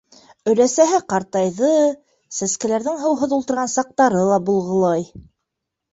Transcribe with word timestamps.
Өләсәһе 0.51 1.01
ҡартайҙы, 1.13 1.69
сәскәләрҙең 2.39 2.97
һыуһыҙ 3.03 3.37
ултырған 3.41 3.73
саҡтары 3.77 4.27
ла 4.33 4.45
булғылай. 4.49 5.07